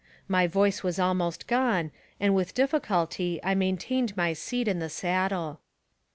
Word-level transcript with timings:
My 0.27 0.47
voice 0.47 0.81
was 0.81 0.97
almost 0.97 1.45
gone, 1.45 1.91
and 2.19 2.33
with 2.33 2.55
difficulty 2.55 3.39
I 3.43 3.53
maintained 3.53 4.17
my 4.17 4.33
seat 4.33 4.67
in 4.67 4.79
the 4.79 4.89
saddle. 4.89 5.59